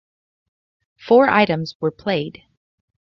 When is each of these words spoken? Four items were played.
Four 0.97 1.29
items 1.29 1.75
were 1.79 1.91
played. 1.91 2.41